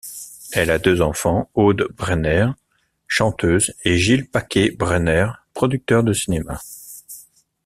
Elle 0.53 0.71
a 0.71 0.79
deux 0.79 1.03
enfants, 1.03 1.51
Aude 1.53 1.87
Brenner, 1.95 2.49
chanteuse, 3.05 3.75
et 3.85 3.99
Gilles 3.99 4.27
Paquet-Brenner, 4.27 5.27
producteur 5.53 6.03
de 6.03 6.11
cinéma. 6.11 6.59